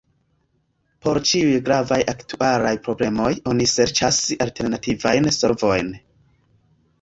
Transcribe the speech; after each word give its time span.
Por 1.05 1.17
ĉiuj 1.31 1.51
gravaj 1.67 1.99
aktualaj 2.13 2.71
problemoj 2.87 3.29
oni 3.53 3.69
serĉas 3.75 4.23
alternativajn 4.47 5.31
solvojn. 5.39 5.95